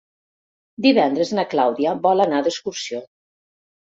[0.85, 3.03] Divendres na Clàudia vol anar d'excursió.